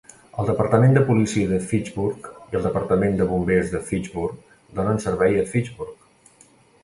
[0.41, 5.37] El Departament de Policia de Fitchburg i el Departament de Bombers de Fitchburg donen servei
[5.43, 6.09] a Fitchburg.